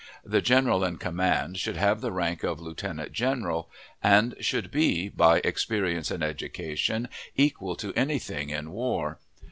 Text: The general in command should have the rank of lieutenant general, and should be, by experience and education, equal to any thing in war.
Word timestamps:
The 0.25 0.41
general 0.41 0.83
in 0.83 0.97
command 0.97 1.59
should 1.59 1.77
have 1.77 2.01
the 2.01 2.11
rank 2.11 2.41
of 2.41 2.59
lieutenant 2.59 3.11
general, 3.11 3.69
and 4.01 4.33
should 4.39 4.71
be, 4.71 5.09
by 5.09 5.37
experience 5.43 6.09
and 6.09 6.23
education, 6.23 7.07
equal 7.35 7.75
to 7.75 7.93
any 7.93 8.17
thing 8.17 8.49
in 8.49 8.71
war. 8.71 9.19